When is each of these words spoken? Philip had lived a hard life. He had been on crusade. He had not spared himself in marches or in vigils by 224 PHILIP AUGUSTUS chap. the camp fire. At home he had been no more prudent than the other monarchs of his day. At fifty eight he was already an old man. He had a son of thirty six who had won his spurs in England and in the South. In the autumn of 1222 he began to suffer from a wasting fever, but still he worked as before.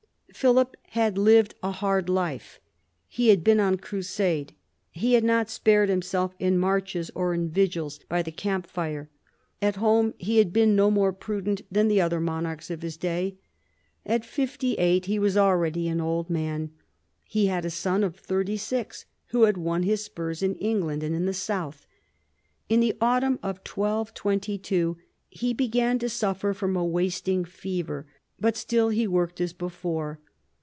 Philip 0.33 0.77
had 0.91 1.17
lived 1.19 1.55
a 1.61 1.71
hard 1.71 2.07
life. 2.09 2.61
He 3.09 3.27
had 3.27 3.43
been 3.43 3.59
on 3.59 3.77
crusade. 3.77 4.53
He 4.89 5.13
had 5.13 5.25
not 5.25 5.49
spared 5.49 5.89
himself 5.89 6.33
in 6.39 6.57
marches 6.57 7.11
or 7.13 7.33
in 7.33 7.49
vigils 7.49 7.99
by 8.09 8.23
224 8.23 8.23
PHILIP 8.23 8.63
AUGUSTUS 8.63 9.11
chap. 9.11 9.11
the 9.59 9.61
camp 9.61 9.61
fire. 9.61 9.61
At 9.61 9.75
home 9.75 10.13
he 10.17 10.37
had 10.37 10.53
been 10.53 10.73
no 10.75 10.89
more 10.89 11.11
prudent 11.13 11.61
than 11.69 11.89
the 11.89 11.99
other 12.01 12.21
monarchs 12.21 12.71
of 12.71 12.81
his 12.81 12.95
day. 12.95 13.35
At 14.05 14.23
fifty 14.25 14.75
eight 14.75 15.05
he 15.05 15.19
was 15.19 15.35
already 15.35 15.89
an 15.89 15.99
old 15.99 16.29
man. 16.29 16.71
He 17.25 17.45
had 17.47 17.65
a 17.65 17.69
son 17.69 18.01
of 18.01 18.15
thirty 18.15 18.57
six 18.57 19.05
who 19.27 19.43
had 19.43 19.57
won 19.57 19.83
his 19.83 20.03
spurs 20.05 20.41
in 20.41 20.55
England 20.55 21.03
and 21.03 21.13
in 21.13 21.25
the 21.25 21.33
South. 21.33 21.85
In 22.69 22.79
the 22.79 22.95
autumn 23.01 23.35
of 23.43 23.57
1222 23.59 24.97
he 25.29 25.53
began 25.53 25.99
to 25.99 26.09
suffer 26.09 26.53
from 26.53 26.75
a 26.77 26.85
wasting 26.85 27.43
fever, 27.45 28.07
but 28.39 28.57
still 28.57 28.89
he 28.89 29.05
worked 29.05 29.39
as 29.39 29.53
before. 29.53 30.19